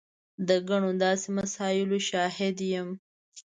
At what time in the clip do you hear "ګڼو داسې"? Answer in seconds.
0.69-1.27